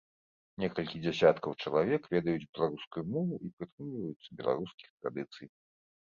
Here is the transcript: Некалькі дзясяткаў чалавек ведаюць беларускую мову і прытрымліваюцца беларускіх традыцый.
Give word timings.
Некалькі 0.61 0.99
дзясяткаў 1.01 1.51
чалавек 1.65 2.07
ведаюць 2.15 2.47
беларускую 2.59 3.03
мову 3.17 3.35
і 3.49 3.51
прытрымліваюцца 3.59 4.29
беларускіх 4.39 4.89
традыцый. 5.03 5.47